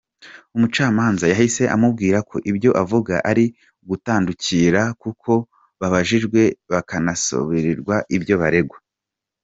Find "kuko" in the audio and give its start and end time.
5.01-5.31